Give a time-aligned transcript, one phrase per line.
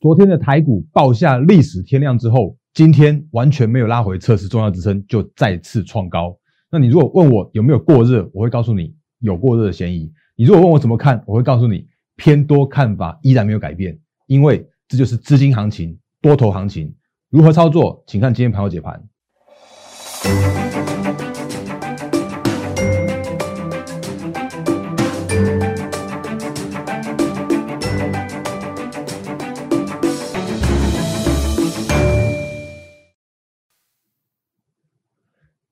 [0.00, 6.34] 昨天的台股爆下历史天量之后，今天完全没有拉回测试重要支撑，就再次创高。
[6.70, 10.10] 那你如果问我有没有过热，我会告诉你有过热的嫌疑。
[10.36, 11.86] 你如果问我怎么看，我会告诉你
[12.16, 16.94] 偏多看法依然没有改变，因为这就是资金行情、多头行情。
[17.28, 19.04] 如何操作，请看今天盘后解盘。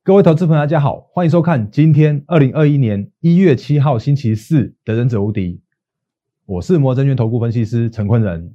[0.08, 5.56] 各位投资朋友，大家好，欢迎收看今天二零二一年一月七号星期四的《忍者无敌》，
[6.46, 8.54] 我是摩证券投顾分析师陈坤仁。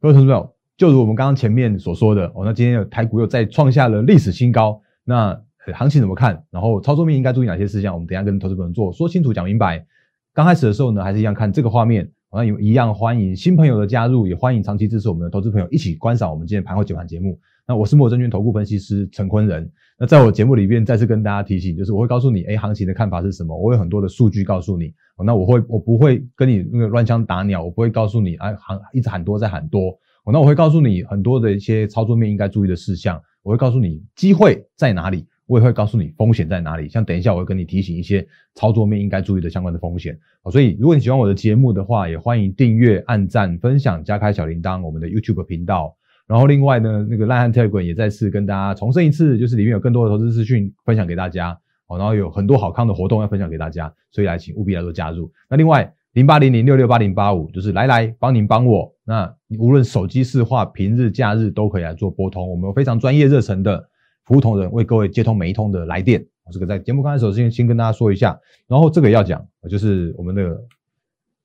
[0.00, 5.36] 各位投资朋友，就如我们刚刚前面所说的，哦，那今天的台股又再创下了历史新高，那
[5.74, 6.44] 行情怎么看？
[6.52, 7.92] 然后操作面应该注意哪些事项？
[7.92, 9.84] 我们等下跟投资朋友做说清楚、讲明白。
[10.32, 17.40] 刚开始的时候呢，还是一样看这个画面，那有一样欢迎新朋友的加入，也欢迎长期支持我们的投资朋友一起观赏我们今天盘后解盘节目。
[17.66, 19.68] 那我是摩证券投顾分析师陈坤仁。
[20.02, 23.56] 那在我节目里面再次跟大家提醒，就是我会告诉你，哎，行情的看法是什么？
[23.56, 24.92] 我有很多的数据告诉你。
[25.24, 29.96] 那我会，我不会跟你那个乱枪打鸟，我不会告诉你，哎，行一直喊多再喊多。
[30.32, 33.22] 那我会告诉你很多的一些操作面应该注意的事项。
[33.44, 36.88] 我会告诉你机会在哪里，我也会告诉你风险在哪里。
[36.88, 40.18] 像等一下我会跟你提醒一些操作面应该注意的相关的风险。
[40.50, 45.96] 所以如果你喜欢我的节目的话，也欢迎订阅、按赞、分享、加开小铃铛，我们的 YouTube 频道。
[46.32, 51.50] 然后另外呢，那个烂汉 Telegram 也再次跟大家重申一次，就是里面有更多的投资资讯分享给大家
[51.88, 55.30] 哦，然后有很多好康的活动要分享给大家，所以来请务必来做加入。
[55.50, 63.86] 那另外零八零零六六八零八五就是来来帮您帮我，那无论手机市话、平日假日都可以来做拨通，我们有非常专业热忱的
[64.24, 66.24] 服务同仁为各位接通每一通的来电。
[66.50, 70.58] 这个在节目刚开始先先跟大家说一下，然后这个要讲，就是我们的。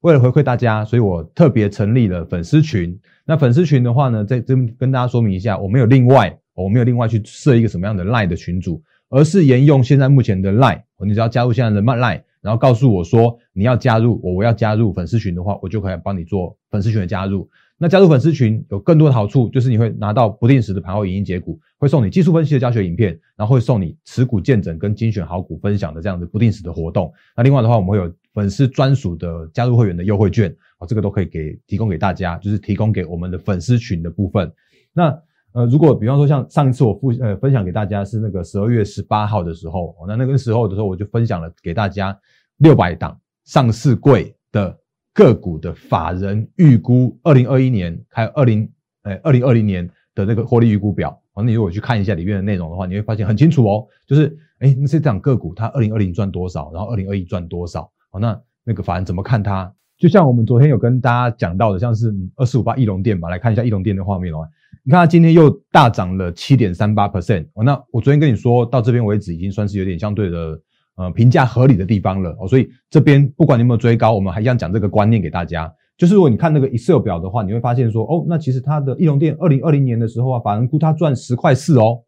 [0.02, 3.00] 为了回馈大家，所以我特别成立了粉丝群。
[3.26, 10.82] 那粉丝群的话呢，在这跟大家说明一下，我没有另外，我没有另外去设一个什么样的 Line 的群组，而是沿用现在目前的 Line。
[11.06, 17.50] 你只要加入现在的 My Line，然后告诉我说你要加入我，我要加入粉丝群的话，我就可以帮你做粉丝群的加入。
[17.80, 27.14] 那加入粉丝群有更多的好处，就是你会拿到不定时的盘后影音解股，会送你技术分析的教学影片，然后会送你持股见证跟精选好股分享的这样的不定时的活动。
[27.36, 34.54] 那另外的话，我们会有粉丝专属的加入会员的优惠券，啊，这个都可以给提供给大家，就是提供给我们的粉丝群的部分。
[34.94, 35.06] 那
[35.54, 42.16] 呃，如果比方说像上一次我复呃分享给大家是那个十二月十八号的时候，那那个时候的时候我就分享了给大家
[42.58, 44.78] 六百档上市柜的。
[45.18, 48.72] 个股的法人预估二零二一年还有二零
[49.02, 59.72] 呃二零二零年的那个获利预估表，那你如果去看一下里面的内容的话，你会发现很清楚哦，就是哎那些涨个股它二零二零赚多少，然后二零二一赚多少，那那个法人怎么看它？
[59.98, 64.48] 就像我们昨天有跟大家讲到的，像是二四五八翼龙店吧，来看一下翼龙店的画面哦，
[64.84, 70.60] 你看它今天又大涨了七点三八 percent 哦，那我昨天跟你说到这边为止，已经算是有点相对的。
[71.00, 75.72] 呃，评价合理的地方了哦，所以这边不管你有没有追高，我们还想讲这个观念给大家。
[75.96, 82.00] 就是如果你看那个 Excel 表的话，你会发现说，哦，那其实它的易龙店二零二零年的时候啊，法人估它赚十块四哦，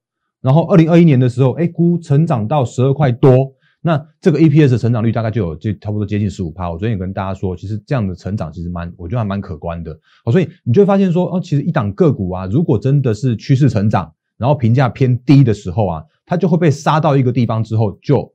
[0.42, 6.70] 然后二零二一年的时候，哎，估成长到十二块多，那这个 EPS 成长率大概就有就差不多接近十五趴。
[6.70, 9.92] 我昨天也跟大家说，其实这样的成长其实蛮，我觉得还蛮可观的
[10.26, 10.32] 哦。
[10.32, 18.34] 所以你就会发现说，哦，其实一档个股啊，如果真的是趋势成长，然后评价偏低的时候啊，它就会被杀到一个地方之后就。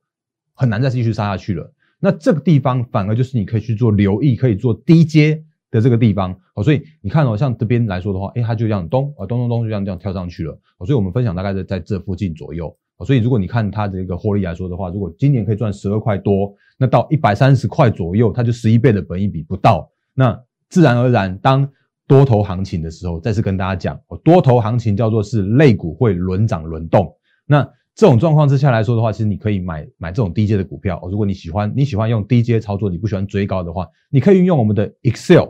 [0.56, 1.68] 很难再继续杀下去了。
[1.98, 6.62] 那这个地方反而就是你可以去做留意，可以做低阶的这个地方哦。
[6.62, 10.56] 所以你看哦，像这边来说的话，哎，它就这样咚啊咚咚咚，就这样这样跳上去了。
[10.86, 12.72] 所以我们分享大概在在这附近左右。
[13.04, 19.88] 所以如果你看它的一个获利来说的话，如果今年可以赚十二块多，那到一百三十块左右，它就十一倍的本益比不到。
[20.14, 21.68] 那自然而然，当
[22.06, 27.14] 多头行情的时候，再次跟大家讲，多头行情叫做是类股会轮涨轮动。
[27.46, 27.62] 那
[27.94, 31.00] 这种状况之下来说的话，其实你可以买买这种低阶的股票。
[31.10, 35.48] 如果你喜欢你喜欢用低阶操作，你不喜欢追高的话，你可以运用我们的 Excel，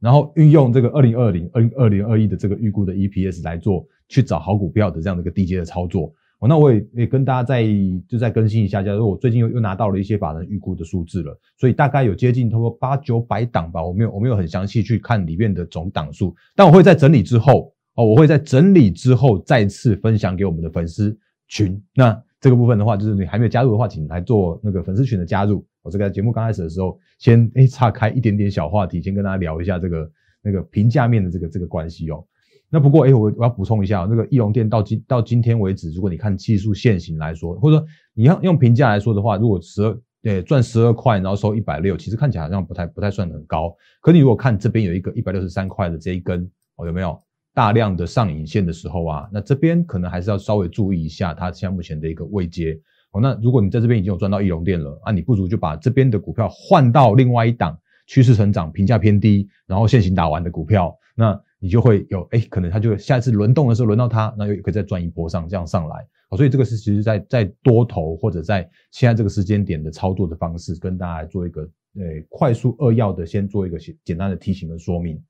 [0.00, 6.48] 然后运用这个二零二零二零二零二一的这个预估的 EPS 来做去找好股票的这样的一个低阶的操作哦。
[6.48, 7.64] 那我也也跟大家再
[8.08, 13.84] 就再更新一下，假如我最近又又拿到了一些法人预估的数字了，所以大概有接近差不多八九百档吧。
[13.84, 21.16] 我没有我没有很详细去看里面的总档数，但我会在整理之后哦，我会在整理之后再次分享给我们的粉丝。
[21.48, 25.64] 群，那这个部分的话，就是你还没有加入的话，请来做那个粉丝群的加入。
[25.80, 30.10] 我这个节目刚开始的时候，先诶岔开一点点小话题，先跟大家聊一下这个
[30.42, 32.26] 那个评价面的这个这个关系哦。
[32.68, 43.74] 那不过诶我我要补充一下，那个翼龙店到今到今天为止，如果你看技术线型来说，或者说你要用评价来说的话，如果十二对赚十二块，然后收一百六，其实看起来好像不太不太算很高。
[44.00, 47.18] 可你如果看这边有一个一百六十三块的这一根哦，有没有？
[47.54, 52.78] 大量的上影线的时候啊，那这边可能还是要稍微注意一下它现在目前的一个位阶。
[53.12, 66.06] 哦，那如果你在这边已经有赚到易龙电了啊，你不如就把这边的股票换到另外一档趋势成长、评价偏低，然后现行打完的股票，那你就会有哎，可能它就下一次轮动的时候轮到它，那又可以再赚一波上这样上来。
[66.28, 75.22] 好，所以这个是其实在在多头或者在现在这个时间点的操作的方式，跟大家做一个呃快速扼要的先做一个简简单的提醒跟说明。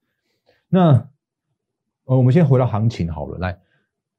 [0.69, 0.93] 那
[2.07, 3.59] 呃，我们先回到行情好了，来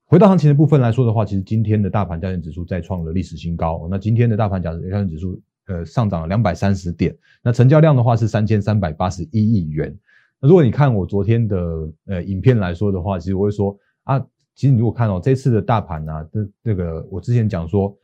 [0.05, 3.87] 回到行情的部分来说的话，其实今天的大盘交易指数再创了历史新高。
[3.91, 9.97] 那今天的大盘交易指数呃上涨了两百三十点，那成交量的话是三千三百八十一亿元。
[10.39, 14.25] 那如果你看我昨天的呃影片来说的话，其实我会说啊。
[14.55, 17.95] 其实你如果看哦，这次的大盘呢，这这个我之前讲说，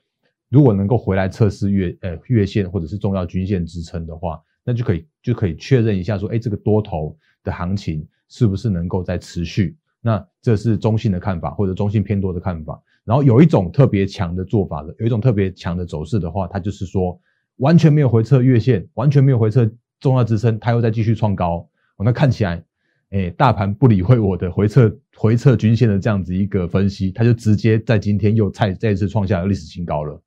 [0.50, 9.76] 如果能够回来测试月呃月线或者是重要均线支撑的话，那就可以就可以确认一下说，哎，这个多头的行情是不是能够在持续？
[10.00, 12.80] 那这是中性的看法或者中性偏多的看法。
[13.04, 17.20] 然后有一种特别强的做法的，有一种特别强的走势的话，它就是说
[17.56, 19.68] 完全没有回测月线，完全没有回测
[20.00, 22.64] 重要支撑，它又在继续创高，那看起来。
[23.10, 30.20] 哎，大盘不理会我的回撤回撤均线的这样子一个分析，它就直接在今天又再再一次创下了历史新高了。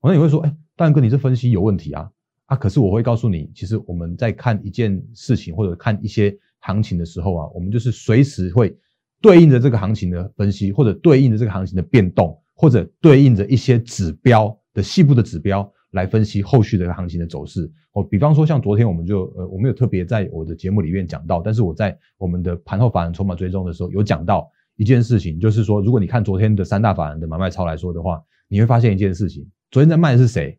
[0.00, 2.10] 我那你会说，哎，大哥，你这分析有问题啊？
[2.46, 8.76] 啊，可是我会告诉你，其实我们在看一件事情或者看一些行情的时候啊，我们就是随时会
[9.20, 15.72] 对应着这个行情的分析，或者对应着这个行情的变动，或者对应着一些指标的细部的指标。
[15.92, 30.58] 来分析后续的行情的走势哦，比方说像昨天我们就呃，我没有特别在我的节目里面讲到，但是我在我们的盘后法人筹码追踪的时候有讲到一件事情，就是说如果你看昨天的三大法人的买卖超来说的话，你会发现一件事情，昨天在卖的是谁？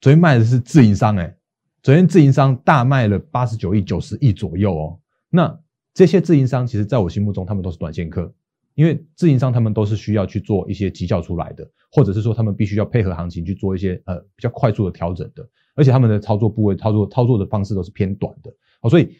[0.00, 1.36] 昨天卖的是自营商哎，
[1.82, 4.98] 昨天自营商大卖了八十九亿、九十亿左右哦，
[5.28, 5.58] 那
[5.92, 8.32] 这些自营商其实在我心目中他们都是短线客。
[8.74, 19.14] 因为自营商他们都是需要去做一些绩效出来的，或者是说他们必须要配合行情去做一些呃比较快速的调整的，而且他们的操作部位、操作操作的方式都是偏短的，哦，所以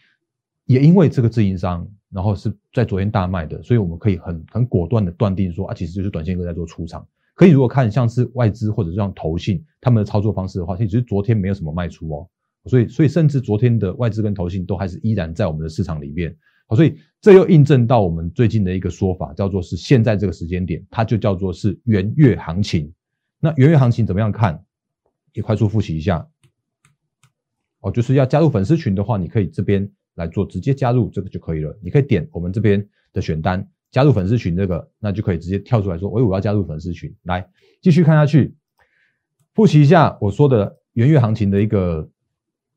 [0.66, 7.06] 也因为这个自营商，然后是在昨天大卖的，所以我们可以很很果断的断定说啊，其实就是短线客在做出场。
[7.34, 12.28] 可以如果看像是外资或者像投信他们的操作方式的话，其实昨天没有什么卖出哦，
[12.66, 16.37] 所以所以甚至昨天的外资跟投信都还是依然在我们的市场里面。
[16.69, 22.92] 好，所以这又印证到我们最近的一个说法，叫做是现在这个时间点，它就叫做是元月行情。
[23.38, 24.60] 那元月行情怎么样看？
[25.32, 26.28] 也快速复习一下。
[27.78, 31.78] 哦，就是要加入粉丝群的话，你可以这边来做，直接加入这个就可以了。
[31.80, 37.14] 你可以点我们这边的选单，加入粉丝群这个，那就可以直接跳出来说，喂，我要加入粉丝群。
[37.22, 37.48] 来，
[37.80, 38.56] 继续看下去，
[39.54, 42.10] 复习一下我说的元月行情的一个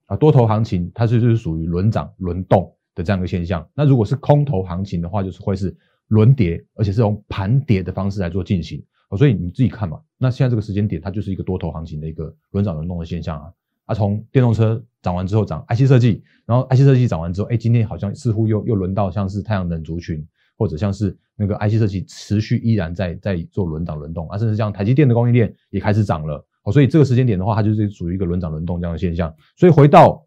[0.05, 2.74] 啊多头行情，它是就是属于轮涨轮动。
[2.95, 5.75] 的这样一个现象，那如果是空头行情的话，就是会是
[6.07, 8.83] 轮跌，而且是用盘跌的方式来做进行。
[9.17, 13.53] 所以你自己看嘛，那现在这个时间点，它就是一个多头行情的一个轮涨轮动的现象啊。
[13.85, 20.25] 啊，从电动车涨完之后涨 IC 设计，然后 IC 设计涨完之后，哎，今天好像似乎又又轮到像是太阳能族群，
[20.57, 26.43] 或者像是那个 IC 设计持续依然在在做轮涨轮动啊，甚至像台积电的供应链也开始涨了。
[26.63, 29.33] 哦，所以这个时间点的话，它就是属于一个轮涨轮动这样的现象。
[29.55, 30.24] 所以回到。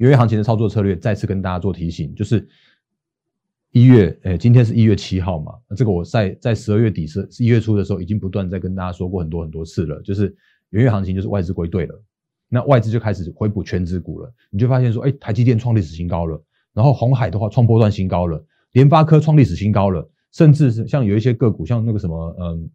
[0.00, 2.48] 元月行情的操作策略，再次跟大家做提醒，就是
[3.70, 10.34] 一月，诶，今天是一月七号嘛，这个我在在十二月底是一月初的时候，已经不断在跟大家说过很多很多次了，就是
[10.70, 12.02] 元月行情就是外资归队了，
[12.48, 22.70] 那外资就开始回补全指股了，你就发现说，哎，台积电创历史新高了，然后红海的话创波段新高了，联发科创历史新高了，甚至是像有一些个股，像那个什么，嗯，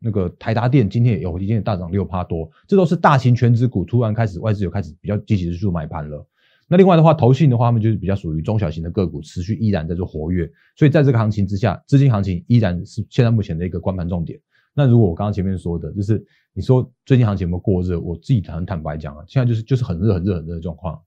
[0.00, 6.26] 那个台达电今天也有今天也大涨六趴多，这都是大型全指股突然开始外资有开始比较积极的去买盘了。
[6.66, 14.40] 那另外的话，投信的话，他们就是比较属于中小型的个股，持续依然在做活跃，所以在这个行情之下，资金行情依然是现在目前的一个关盘重点。
[14.74, 20.98] 那如果我刚刚前面说的，就是你说最近行情有没有过热，我自己很坦白讲啊，现在就是就是很热很热很热的状况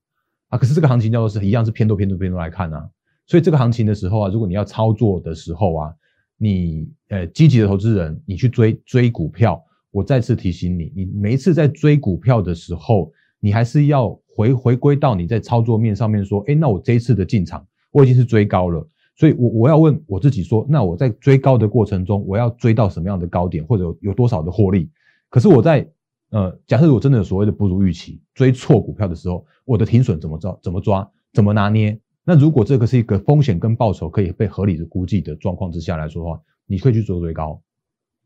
[0.50, 0.58] 啊。
[0.60, 2.88] 可是这个行情叫做是一样是偏多偏多偏多来看啊，
[3.26, 5.94] 所以这个行情的时候啊，如果你要操作的时候啊，
[6.38, 9.60] 你呃积极的投资人，你去追追股票，
[9.90, 14.18] 我再次提醒你，你每一次在追股票的时候，你还是要。
[14.38, 24.92] 回回归到你在操作面上面说，哎，那我这一次的进场我已经是追高了，所以我我要问我自己说，那我在追高的过程中，我要追到什么样的高点，或者有多少的获利？
[25.28, 25.90] 可是我在
[26.30, 30.56] 呃，假设我真的有所谓的不如预期，追错股票的时候，我的停损怎么抓？
[30.62, 31.10] 怎么抓？
[31.34, 32.00] 怎么拿捏？
[32.24, 37.60] 那如果这个是一个风险跟报酬可以被合理的估计的状况之下来说的话，你可以去做追高。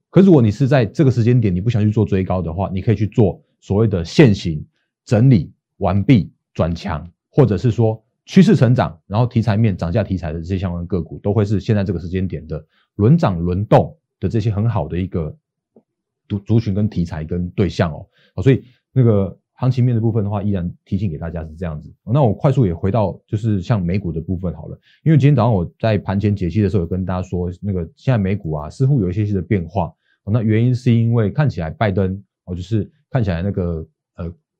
[0.09, 4.65] 可如果你是在这个时间点你不想去做追高的话，你可以去做所谓的现行
[5.05, 5.53] 整理。
[5.81, 12.63] 完毕转强，或者是说趋势成长，然后题材面涨价题材的这些相关个股，都会是现在这个时间点的
[12.95, 15.35] 轮涨轮动的这些很好的一个
[16.29, 18.05] 族族群跟题材跟对象哦。
[18.43, 21.91] 所以那个行情面的部分的话，依然提醒给大家是这样子。
[22.05, 29.91] 那我快速也回到就是像美股的部分好了，因为今天早上我在盘前解析的时候有跟大家说，那个现在美股啊似乎有一些些的变化。
[30.25, 33.83] 那原因是因为看起来拜登哦，就是看起来那个。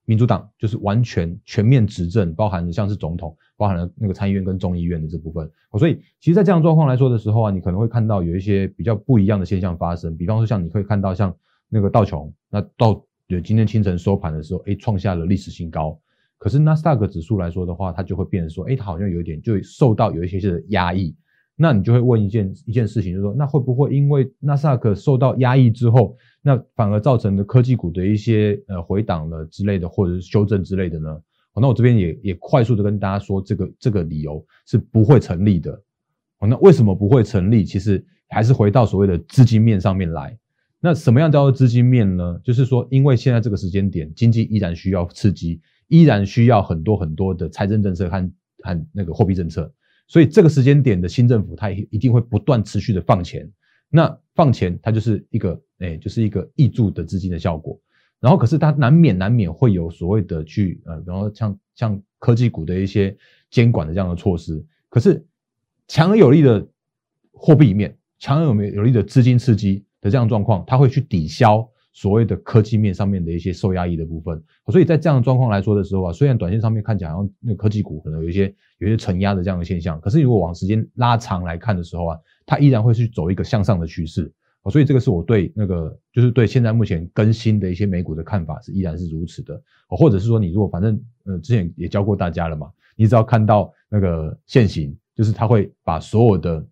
[0.05, 5.49] 民主党就是完全全面执政，包含像是总统，包含了那个参议院跟众议院的这部分。
[5.79, 10.17] 所以，其实，在这样状况来说的时候啊，你可能会看到有一些比较不一样的现象发生。
[10.17, 11.33] 比方说，像你可以看到像
[11.69, 13.01] 那个道琼，那到
[13.43, 15.97] 今天清晨收盘的时候，哎，创下了历史新高。
[16.37, 21.15] 可是纳斯达克指数来说的话，它就会变成说，哎，它好像有一点就受到有一些些的压抑。
[21.61, 26.17] 那你就会问一件一件事情，就是说，那会不会因为纳斯克受到压抑之后？
[26.41, 31.21] 那反而造成的科技股的一些呃回档了之类的，或者是修正之类的呢？
[31.53, 35.79] 好，那我这边也也快速的跟大家说，这个这个理由是不会成立的。
[36.39, 37.63] 好，那为什么不会成立？
[37.63, 40.35] 其实还是回到所谓的资金面上面来。
[40.79, 42.41] 那什么样叫做资金面呢？
[42.43, 48.31] 就是说，因为现在这个时间点，经济依然需要刺激，依然需要很多很多的财政政策和
[48.63, 49.71] 和那个货币政策，
[50.11, 53.49] 所以这个时间点的新政府，它一定会不断持续的放钱。
[53.89, 55.59] 那放钱，它就是一个。
[55.83, 57.75] 哎，就是一个挹注的资金的效果，
[58.19, 63.17] 然后可是它难免难免会有所谓的去呃，然后像像科技股的一些
[63.49, 65.25] 监管的这样的措施，可是
[65.87, 66.67] 强而有力的
[67.31, 84.31] 货币面，强而有有力的资金刺激的这样状况，它会去抵消所谓的科技面上面的一些受压抑的部分，所以在这样的状况来说的时候啊，虽然短线上面看起来好像那科技股可能有一些有一些承压的这样的现象，可是如果往时间拉长来看的时候啊，它依然会去走一个向上的趋势。
[84.69, 89.59] 所以这个是我对那个，就是对现在目前更新的一些美股的看法是依然是如此的。
[89.87, 96.63] 或者是说你如果反正呃之前也教过大家了嘛，你只要看到那个现行，就是它会把所有的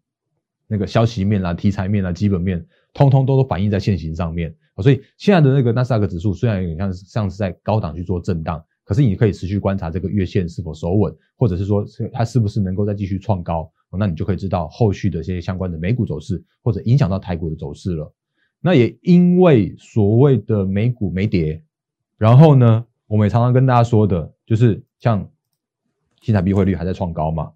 [0.68, 4.56] 那个消息面啦、题材面啦、基本面，通通都都反映在现行上面。
[4.82, 13.72] 所以现在的那个纳斯达克指数虽然有点像像是在高档去做震荡，可是你可以持续观察这个月线是否守稳，或者是说它是不是能够再继续创高。
[13.98, 18.14] 那你就可以知道后续的这些相关的美股走势，或者影响到台股的走势了。
[18.62, 21.64] 那也因为所谓的美股没跌，
[22.18, 25.28] 然后呢，我们也常常跟大家说的，就是像
[26.22, 27.52] 新台币汇率还在创高嘛。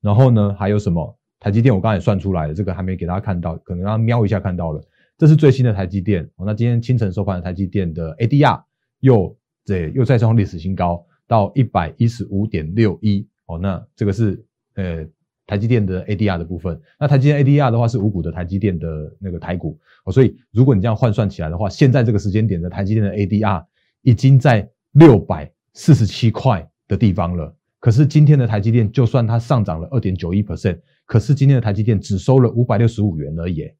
[0.00, 1.18] 然后呢，还有什么？
[1.38, 4.82] 台积电我刚才也算出来了，这个还没给大家看到，可能让瞄一下看到了。
[5.18, 6.28] 这是最新的台积电。
[6.38, 8.62] 那今天清晨收盘的台积电的 ADR
[9.00, 13.26] 又对又再创历史新高，到一百一十五点六一。
[13.46, 14.44] 哦，那这个是
[14.74, 15.06] 呃。
[15.48, 23.64] 台积电的 ADR 的部分，那台积电 ADR 的话是五股的台积电的那个台股哦，所以如果你这样换算起来的话，现在这个时间点的台积电的 ADR
[24.02, 27.54] 已经在六百四十七块的地方了。
[27.78, 33.70] 可是今天的台积电就算它上涨了二点九一 percent，可是今天的台积电只收了五百六十五元而已。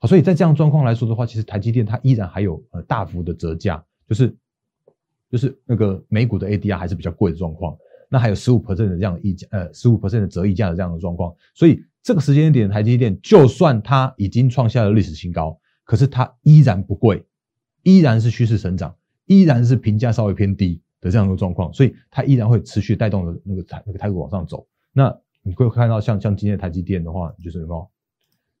[0.00, 4.34] 好，所以在这样状况来说的话，其实台积电它依然还有呃大幅的折价，就是
[5.30, 7.76] 就是那个美股的 ADR 还是比较贵的状况。
[8.12, 17.24] 那还有十五 percent 的这样溢价，呃，十五 percent 的折溢价的这样的状况，所以这个时间点台积电，就算它已经创下了历史新高，可是它依然不贵，
[17.84, 18.92] 依然是趋势成长，
[19.26, 24.66] 依然是评价稍微偏低的这样一个状况，所以它依然会持续带动的那个台那个台股往上走。
[24.92, 27.90] 那你会看到像像今天的台积电的话，就是什么？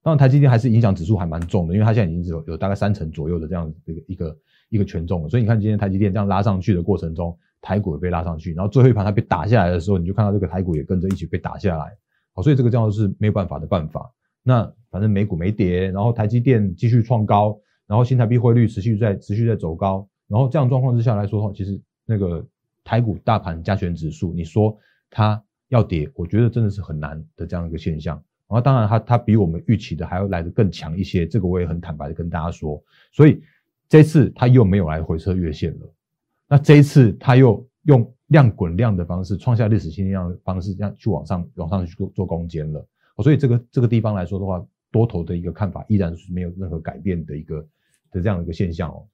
[0.02, 4.38] 当然台积电还是影响指数还蛮重的，因为它现在已经只有有大概三成左右的这样一个一个
[4.70, 7.36] 一个权重了，所以你看今天台积电这样拉上去的过程中。
[7.62, 11.94] 台股也被拉上去，然后最后一盘它被打下来的时候，你就看到这个台股也跟着一起被打下来。
[12.32, 14.10] 好，所以这个叫做是没有办法的办法。
[14.42, 22.42] 那反正美股没跌，然后台积电继续创高，然后新台币汇率持续在持续在走高，然后这样状况之下来说的话，其实那个
[22.82, 24.74] 台股大盘加权指数，你说
[25.10, 28.18] 它要跌，我觉得真的是很难的这样一个现象。
[28.50, 32.82] 然后当然它它比我们预期的还要来得更强一些，这个我也很坦白的跟大家说。
[33.12, 33.40] 所以
[33.88, 35.94] 这次它又没有来回撤月线了。
[36.48, 42.84] 那这一次它又用量滚量的方式创下历史新量的方式，这样去往上往上去做做攻坚了。
[43.22, 47.60] 所以这个这个地方来说的话，多头的一个看法依然是没有任何改变的一个
[48.10, 49.06] 的这样一个现象哦。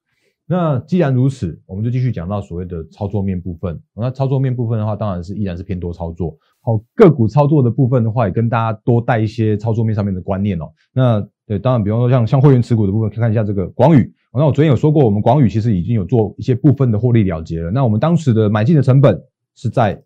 [0.49, 3.83] 那既然如此，我们就继续讲到所谓的操作面部分。
[3.95, 6.39] 那操作面部分的话，当然是依然是偏多操作。
[6.67, 10.69] 好，个股操作的部分的话，也跟大家多带一些操作面上面的观念哦。
[10.93, 14.13] 那对，当然，比方说像像会员持股的部分，可以看一下这个广宇。
[14.33, 17.71] 那我昨天有说过，我们广宇其实已经有做一些部分的获利了结了。
[17.71, 19.23] 那我们当时的买进的成本
[19.55, 20.03] 是在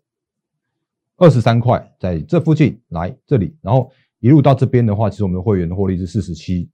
[1.17, 3.89] 二十三块，在这附近来这里，然后
[4.19, 6.69] 一路到这边的话，其实我们的会员的获利是四十七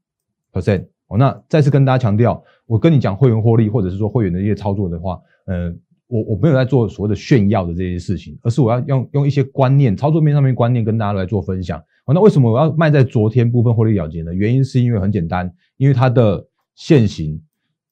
[0.51, 0.85] percent。
[1.07, 5.73] 哦，那再次跟大家强调，我跟你讲会员获利，或者是说会员的一些操作的话，呃，
[6.07, 11.79] 我我没有在做所谓的炫耀的这些事情，而是我要用用一些观念，操作面上面观念跟大家来做分享。
[12.05, 14.33] 哦，那为什么我要卖在昨天部分获利了结呢？
[14.33, 17.41] 原因是因为很简单，因为它的现行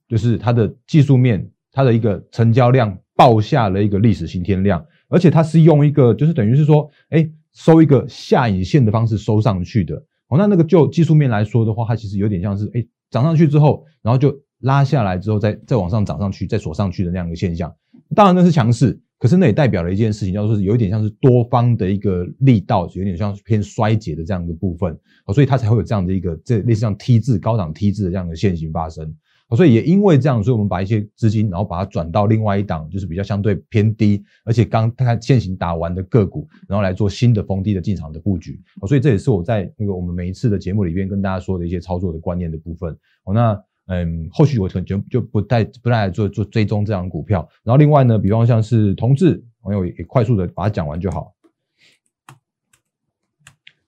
[0.07, 9.95] 就是它的技术面，它的一个成交量爆下了一个历史新天量，而且它是用一个就是等于是说，哎，收一个下影线的方式收上去的。
[10.29, 17.75] 哦，那那个就技术面来说的话，它其实有点像是哎涨上去之后，然后就拉下来之后再再往上涨上去，再锁上去的那样一个现象。
[18.13, 24.95] 当然那是强势，可是那也代表了一件事情，叫做是有一点像是多方的一个力道，有点像偏衰竭的这样一个部分。
[25.33, 29.11] 所以它才会有这样的一个这类似像 T 字高档 T 字的这样的现形发生。
[29.55, 38.59] 所以也因为这样，所以我们把一些资金，然后把它转到另外一档，就是比较相对偏低，而且刚它现行打完的个股，然后来做新的逢低的进场的布局。
[38.87, 42.95] 所以这也是我在那个我们每一次的节目里边跟大家说的一些操作的观念的部分。
[43.23, 43.59] 哦，那。
[43.87, 47.47] 嗯，后续我可能就就不再不再做做追踪这样股票。
[47.63, 51.33] 然后另外呢，比方像是同志，朋友也快速的把它讲完就好。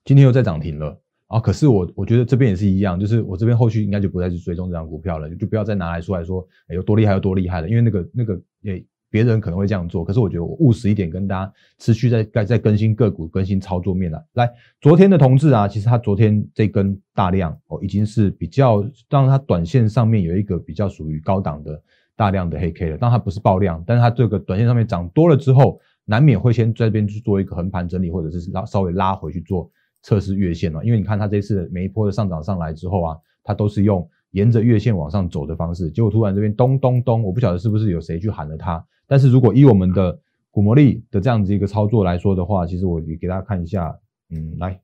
[0.04, 1.38] 今天又在涨停了啊！
[1.38, 8.84] 可是我我觉得这边也是一样，就是我这边后续应该就不再去追踪这张股票了，就不要再拿来说来说有多厉害有多厉害了，因为那个那个也。
[9.10, 14.22] 别人可能会这样做，可是我觉得我务实一点，跟大家持续在在在更新个股、更新操作面来。
[14.34, 14.50] 来，
[14.80, 21.82] 昨天的同志啊，其实他昨天这根大量哦，已经是比较让它短线上面有一个比较属于高档的
[22.16, 22.98] 大量的黑 K 了。
[22.98, 29.70] 当它不是爆量，但是它这个短线上面涨多了之后，难免会先在这边去做一个横盘整理，或者是拉稍微拉回去做
[30.02, 30.84] 测试月线了。
[30.84, 38.84] 因为你看它这次每一波的上涨上来之后啊，它都是用沿着月线往上走的方式，结果突然这边咚咚咚，我不晓得是不是有谁去喊了它。
[39.06, 40.18] 但是如果以我们的
[40.50, 43.98] 股魔力的这样子一个操作来说的话，其实我也给大家看一下，
[44.30, 44.78] 嗯，来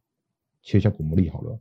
[0.62, 1.58] 切一下股魔力好了，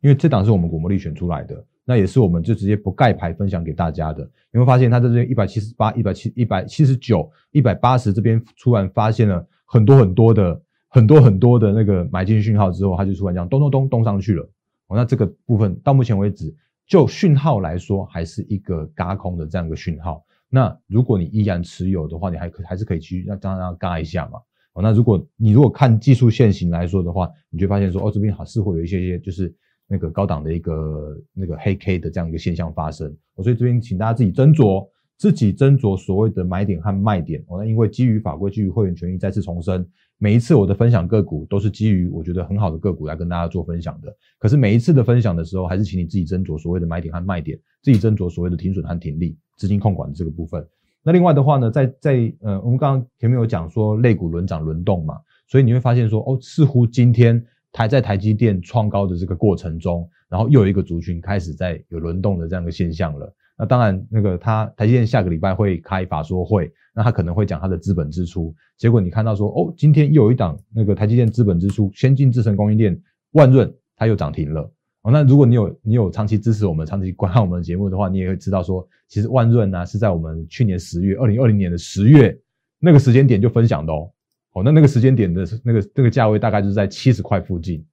[0.00, 4.28] 因为这档是我们股魔力选出来的，那也是我们就直接不盖牌分享给大家的。
[4.50, 14.48] 你会发现它在这边一百七十八、一百七、一百七十九、一百八十这边突然发现了很多很多的很多很多的那个买进讯号之后，它就突然这样咚咚咚咚上去了。
[14.88, 16.54] 哦，那这个部分到目前为止，
[16.86, 20.24] 就讯号来说，还是一个嘎空的这样一个讯号。
[20.50, 24.38] 那如果你依然持有的话，你还可还是可以去让让让嘎一下嘛。
[24.72, 29.54] 哦，那如果你如果看技术线型来说的话，你就发现说哦这边好似乎有一些些就是
[29.86, 33.14] 那个高档的一个那个黑 K 的这样一个现象发生。
[33.34, 37.44] 哦，所以这边请大家自己斟酌，自己斟酌所谓的买点和卖点。
[37.48, 39.86] 哦，那因为基于法规，基于会员权益，再次重申，
[40.18, 44.14] 每一次我的分享个股都是基于我觉得很好的个股来跟大家做分享的。
[44.38, 49.36] 可是每一次的分享的时候，还是请你自己斟酌所谓的买点和卖点，自己斟酌所谓的停损和停利。
[49.56, 50.64] 资金控管的这个部分，
[51.02, 63.34] 那另外的话呢，在在呃，我们刚刚前面有讲说类股轮涨轮动嘛，所以你会发现说，哦，似乎今天台在台积电创高的这个过程中，然后又有一个族群开始在有轮动的这样的现象了。
[63.58, 68.54] 那当然，那个他台积电下个礼拜会开法说会，那他可能会讲他的资本支出。
[68.76, 72.96] 结果你看到说，哦，今天又有一档那个台积电资本支出先进制程供应链
[73.32, 74.62] 万润，它又涨停了。
[75.02, 82.38] 哦，那如果你有你有长期支持我们、长期观看我们的节目的话，你也会知道说，其实万润呢是在我们去年十月，二零二零年的十月
[82.78, 84.08] 那个时间点就分享的哦。
[84.52, 87.84] 哦，那那个时间点的那个那个价位大概就是在七十块附近。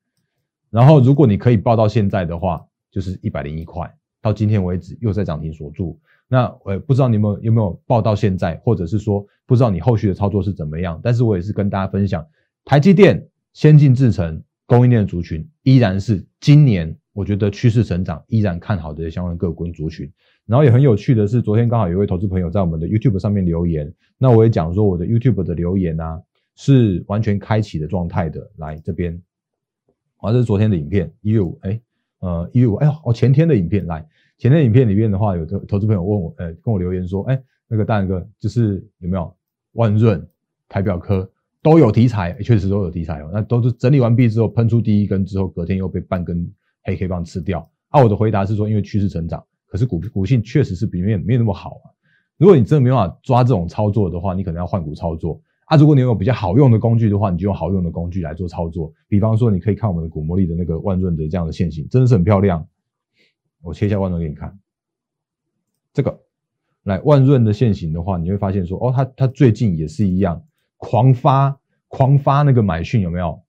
[0.70, 3.92] 然后如果你可以报到现在的话，就是一百零一块，
[4.26, 6.00] 到今天为止又在涨停锁住。
[6.28, 11.00] 那呃，不知道你们有没有报到现在，或者是说不知道你后续的操作是怎么样？
[11.04, 12.26] 但是我也是跟大家分享，
[12.64, 14.42] 台积电先进制程。
[14.68, 20.12] 供应链族群依然是今年，我觉得趋势成长依然看好的相关个股族群。
[20.48, 26.20] 然后也很有趣的是，昨天刚好有一位投资朋友在我们的 YouTube 上面留言，那我也讲说我的 YouTube 的留言啊
[26.56, 28.50] 是完全开启的状态的。
[28.58, 29.22] 来这边，
[30.18, 31.80] 好，这是昨天的影片，一月五，哎，
[32.22, 34.04] 呃，一月五，哎呦，哦，前天的影片，来，
[34.38, 39.34] 前天影片里面的话，有投投资朋友问我，呃，跟我留言说，哎，那个大哥，就是有没有
[39.74, 40.26] 万润、
[40.68, 41.30] 台表科？
[41.62, 43.30] 都有题材，确实都有题材哦。
[43.34, 46.48] 那都是整理完毕之后喷出第一根之后，隔天又被半根
[46.84, 47.68] 黑 K 棒吃掉。
[47.90, 51.90] 啊，我的回答是说，因为趋势成长，可是股股性确实是比面没有那么好啊。
[52.38, 55.76] 如果你真的没办法抓这种操作的话，你可能要换股操作啊。
[55.76, 58.94] 如果你有比较好用的工具的话，你就用好用的工具来做操作。
[59.08, 62.68] 比方说，你可以看我们的股魔力的那个万润的这样的线型，真的是很漂亮。
[63.66, 64.58] 我切一下万润给你看，
[65.92, 66.20] 这个
[66.84, 70.42] 来万润的线型的话，你会发现说，哦，它它最近也是一样。
[70.78, 73.42] 狂发狂发那个买讯有没有？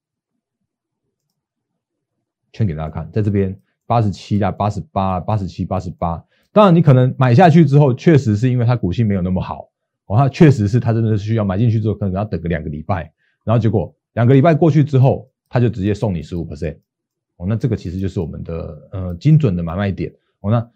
[2.52, 6.24] 圈给大家看，在这边八十七啊，八十八，八十七，八十八。
[6.50, 9.68] 当然，你可能买下去之后，确实是因为它股性没有那么好
[10.06, 13.12] 哦，它确实是它真的是需要买进去之后，可能要等个两个礼拜，
[13.44, 16.78] 然后结果两个礼拜过去之后，它就直接送你十五 percent
[17.36, 20.50] 哦，那这个其实就是我们的呃精准的买卖点哦。
[20.50, 20.70] 那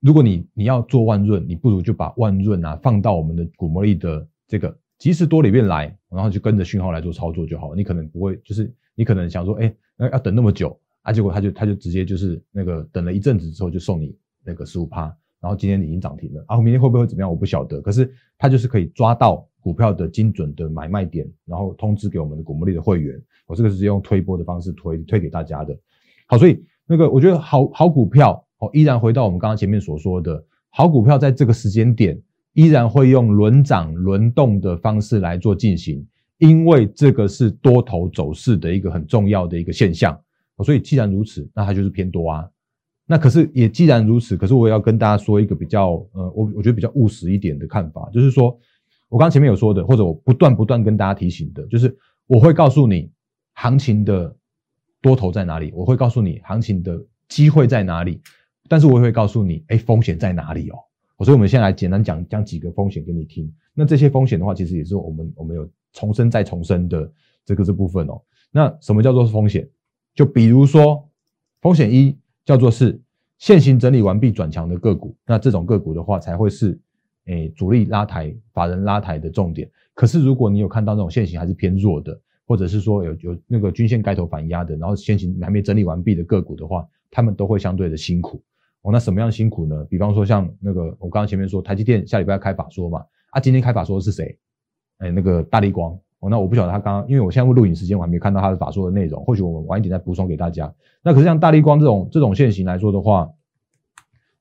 [0.00, 7.74] 如果你你要做万润，你不如就把万润啊放到我们的股魔力的这个即时多里面来，然后就跟着讯号来做操作就好。
[7.74, 15.02] 你可能不会，就是你可能想说，哎，那要等那么久啊，结果他就他就直接就是那个等了一阵子之后就送你那个十五趴，
[15.40, 23.18] 然后今天已经涨停了，然后明天会不会怎么样我不晓得，可是他就是可以抓到股票的精准的买卖点，然后通知给我们的股魔力的会员。
[23.46, 25.74] 我这个是用推波的方式推推给大家的。
[26.26, 32.20] 好，所以那个我觉得好好股票哦，依然回到我们刚刚前面所说的，好股票在这个时间点
[32.54, 36.06] 依然会用轮涨轮动的方式来做进行，
[36.38, 40.18] 因为这个是多头走势的一个很重要的一个现象。
[40.64, 42.48] 所以既然如此，那它就是偏多啊。
[43.04, 48.56] 那可是也既然如此，可是我也要跟大家说一个比较呃，我我觉得比较务实一点的看法，就是说
[49.12, 51.96] 我刚前面有说的，或者我不断不断跟大家提醒的，就是
[52.26, 53.10] 我会告诉你
[53.52, 54.34] 行情的。
[55.04, 55.72] 多头在哪里？
[55.74, 56.96] 我会告诉你行情的
[57.28, 58.22] 机会在哪里，
[58.68, 60.78] 但是我也会告诉你，哎，风险在哪里哦。
[61.24, 63.52] 所以，我们先来简单讲讲几个风险给你听。
[63.74, 67.12] 那这些风险的话，其实也是我们我们有重申再重申的
[67.44, 68.22] 这个这部分哦。
[68.52, 69.68] 那什么叫做风险？
[70.14, 71.04] 就比如说，
[71.60, 73.00] 风险一叫做是
[73.38, 76.78] 现行整理完毕转强的个股，那这种个股的话才会是
[77.26, 79.70] 诶主力拉抬、法人拉抬的重点。
[79.94, 88.42] 可是，如果你有看到那种现行还是偏弱的，或者是说有有那个均线盖头反压的，然后先行还没整理完毕的个股的话，他们都会相对的辛苦
[88.82, 88.90] 哦。
[88.90, 89.84] 那什么样辛苦呢？
[89.88, 94.36] 比方说像那个我刚刚前面说台积电下礼拜要开法说嘛，啊，今天开法说的是谁？
[94.98, 96.30] 哎，那个大力光哦。
[96.30, 100.72] 那我不晓得他刚刚，因为我现在录影时间我还没看到他的法说的内容，或许我们晚一点再补充给大家。
[101.02, 103.30] 那可是像大力光这种这种现行来说的话，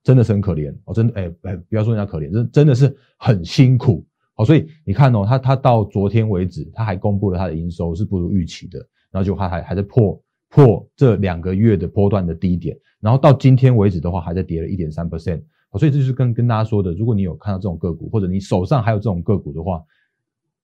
[0.03, 4.05] 真的是很可怜哦，真的哎哎，不要说人家可怜，真真的是很辛苦。
[4.33, 8.79] 好，所以你看哦，他他到昨天为止，他还公布了他的营收是不如预期的，
[9.11, 15.41] 然后就他还还在破破这两个月的波段的低点，然后到今天为止的话，还在跌了一点三 percent。
[15.77, 19.81] 所以这就是跟跟大家说的，如果你有看到这种个股，或者你手上还有这种个股的话，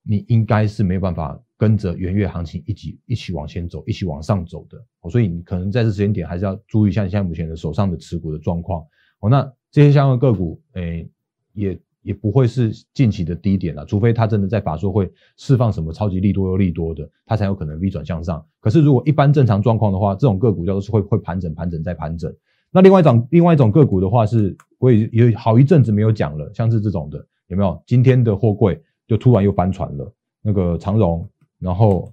[0.03, 4.77] 你应该是没有办法跟着元月行情一起一起往前走，一起往上走的。
[5.09, 8.83] 所以你可能在这时间点还是要注意一下你现在目前的手上的持股的状况。
[9.19, 11.07] 哦，那这些相关个股，诶，
[11.53, 11.79] 也。
[12.03, 18.45] 也不会是近期的低点了，除非它真的在法说会释放什么超级利多又利多的，它才有可能 V 转向上。
[18.61, 22.33] 可是如果一般正常状况的话，这种个股叫做是会会盘整、盘整再盘整。
[22.71, 27.83] 那另外一种另外一种个股的话，是我也有好一阵子没有讲了，像是这种的有没有？
[27.85, 32.09] 今天的货柜就突然又翻船了，那个长荣，然后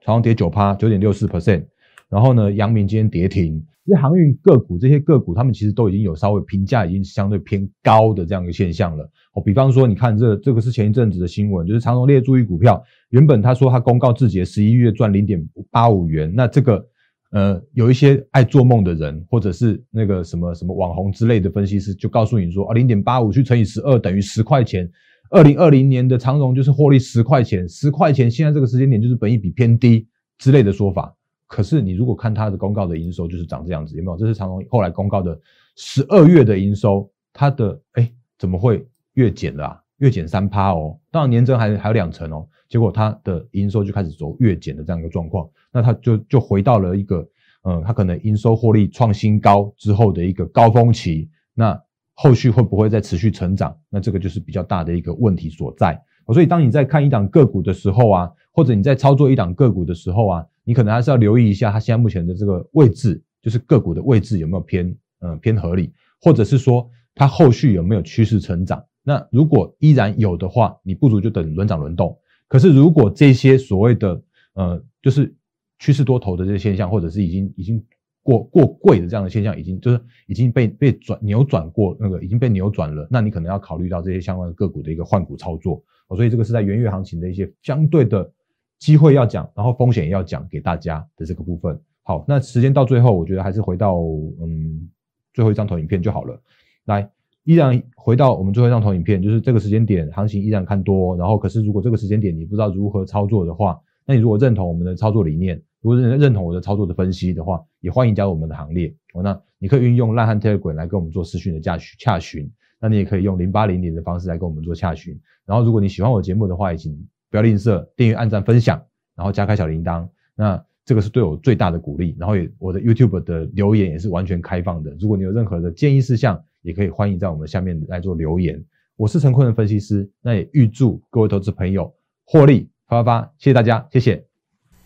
[0.00, 1.62] 长荣跌九趴，九点六四 percent，
[2.08, 3.64] 然后呢，阳明今天跌停。
[3.84, 9.08] 这些航运个股，这些个股，他们其实都已经有稍微评价已经相对偏高的这样一个现象了。
[9.32, 15.40] 哦，比方说，你看这这个是前一阵子的新闻，就是长荣列注意股票，原本他说他公告自己的十一月赚零点
[15.70, 16.84] 八五元，那这个
[17.30, 24.90] 呃有一些爱做梦的人，或者是那个什么什么网红之类的分析师，就告诉你说啊，零点八五去乘以十二等于十块钱，
[25.30, 31.14] 二零二零年的长荣就是获利十块钱，十块钱现在这个时间点就是本益比偏低之类的说法。
[31.46, 34.16] 可是你如果看它的公告的营收，就是长这样子，有没有？
[34.16, 35.38] 这是长隆后来公告的
[35.76, 39.82] 十二月的营收，它的哎怎么会月减了？
[39.98, 47.26] 月减三趴哦，当然年增还还有两成哦，结果它的营收就开始走月减的这样一个状况，那它就就回到了一个，
[47.62, 51.80] 嗯，它可能营收获利创新高之后的一个高峰期，那
[52.12, 53.74] 后续会不会再持续成长？
[53.88, 55.98] 那这个就是比较大的一个问题所在。
[56.32, 68.84] 所以当你在看一档个股的时候啊，或者你在操作一档个股的时候啊，你可能还是要留意一下它现在目前的这个位置，就是个股的位置有没有偏呃偏合理，或者是说它后续有没有趋势成长。
[69.04, 72.18] 那如果依然有的话，你不如就等轮涨轮动。
[72.48, 74.20] 可是如果这些所谓的
[74.54, 75.32] 呃就是
[75.78, 77.80] 趋势多头的这些现象，或者是已经已经
[78.24, 85.80] 过过贵的这样的现象，已经就是已经被被转扭转过那个已经被扭转了，那你可能要考虑到这些相关的个股的一个换股操作。
[86.16, 88.30] 所以这个是在元月行情的一些相对的
[88.78, 91.78] 机会要讲，然后风险也要讲给大家的这个部分。
[92.02, 93.98] 好，那时间到最后，我觉得还是回到
[94.40, 94.88] 嗯
[95.34, 96.40] 最后一张投影片就好了。
[96.84, 97.10] 来，
[97.44, 108.94] 依然回到我们最后一张投影片，就是这个时间点行情依然看多，然后可是如果这个时间点你不知道如何操作的话，那你如果认同我们的操作理念，如果认认同我的操作的分析的话，也欢迎加入我们的行列。
[109.14, 112.50] 哦，那你可以运用烂汉 Telegram 来跟我们做私讯的洽询洽询。
[112.78, 115.18] 那你也可以用零八零零的方式来跟我们做洽询。
[115.46, 116.92] 然后，如果你喜欢我节目的话，也请
[117.30, 118.80] 不要吝啬订阅、按赞、分享，
[119.14, 120.06] 然后加开小铃铛。
[120.34, 122.16] 那这个是对我最大的鼓励。
[122.18, 124.94] 然后也我的 YouTube 的留言也是完全开放的。
[125.00, 128.62] 如果你有任何的建议事项，也可以欢迎在我们下面来做留言。
[128.96, 131.92] 我是陈坤的分析师，那也预祝各位投资朋友
[132.24, 133.32] 获利发发发！
[133.38, 134.24] 谢谢大家，谢谢。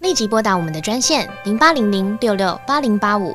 [0.01, 3.35] 立即拨打我们的专线零八零零六六八零八五。